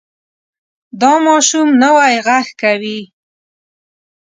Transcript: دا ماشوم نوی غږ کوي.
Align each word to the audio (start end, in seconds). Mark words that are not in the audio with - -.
دا 1.01 1.13
ماشوم 1.25 1.67
نوی 1.83 2.13
غږ 2.27 2.47
کوي. 2.61 2.99